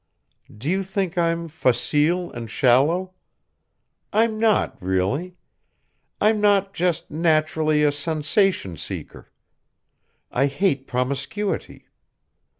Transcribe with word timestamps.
Do 0.57 0.67
you 0.67 0.81
think 0.81 1.15
I'm 1.15 1.47
facile 1.47 2.31
and 2.31 2.49
shallow? 2.49 3.13
I'm 4.11 4.35
not 4.39 4.75
really. 4.81 5.35
I'm 6.19 6.41
not 6.41 6.73
just 6.73 7.11
naturally 7.11 7.83
a 7.83 7.91
sensation 7.91 8.77
seeker. 8.77 9.31
I 10.31 10.47
hate 10.47 10.87
promiscuity. 10.87 11.85